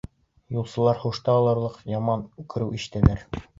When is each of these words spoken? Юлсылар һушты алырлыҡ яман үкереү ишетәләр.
Юлсылар 0.55 0.99
һушты 1.03 1.31
алырлыҡ 1.35 1.77
яман 1.93 2.27
үкереү 2.47 2.75
ишетәләр. 2.81 3.25